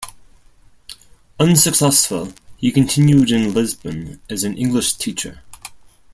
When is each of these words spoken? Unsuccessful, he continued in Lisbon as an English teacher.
Unsuccessful, 1.39 2.33
he 2.57 2.71
continued 2.71 3.29
in 3.29 3.53
Lisbon 3.53 4.19
as 4.31 4.43
an 4.43 4.57
English 4.57 4.93
teacher. 4.95 5.41